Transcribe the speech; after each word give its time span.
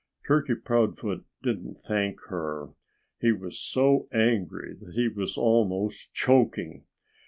Turkey 0.27 0.55
Proudfoot 0.55 1.25
didn't 1.43 1.75
thank 1.77 2.21
her. 2.29 2.69
He 3.19 3.31
was 3.31 3.59
so 3.59 4.07
angry 4.11 4.73
that 4.73 4.95
he 4.95 5.07
was 5.07 5.37
almost 5.37 6.11
choking. 6.11 6.85